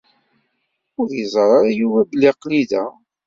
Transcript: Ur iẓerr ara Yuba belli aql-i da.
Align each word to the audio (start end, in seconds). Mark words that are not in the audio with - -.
Ur 0.99 1.07
iẓerr 1.21 1.51
ara 1.59 1.71
Yuba 1.79 2.01
belli 2.09 2.25
aql-i 2.31 2.63
da. 2.69 2.85